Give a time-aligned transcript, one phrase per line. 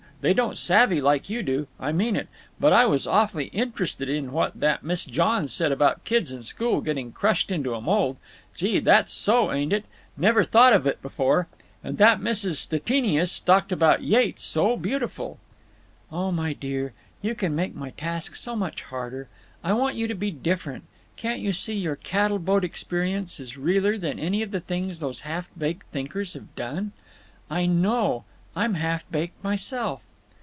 [0.21, 1.67] They don't savvy like you do.
[1.79, 2.27] I mean it!
[2.59, 6.81] But I was awful int'rested in what that Miss Johns said about kids in school
[6.81, 8.17] getting crushed into a mold.
[8.55, 8.79] Gee!
[8.79, 9.83] that's so; ain't it?
[10.15, 11.47] Never thought of it before.
[11.83, 12.57] And that Mrs.
[12.57, 15.39] Stettinius talked about Yeats so beautiful."
[16.11, 16.93] "Oh, my dear,
[17.23, 19.27] you make my task so much harder.
[19.63, 20.83] I want you to be different.
[21.15, 25.21] Can't you see your cattle boat experience is realer than any of the things those
[25.21, 26.91] half baked thinkers have done?
[27.49, 28.25] I know.
[28.55, 30.03] I'm half baked myself."